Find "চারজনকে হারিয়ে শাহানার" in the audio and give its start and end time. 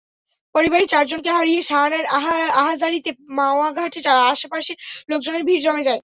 0.87-2.05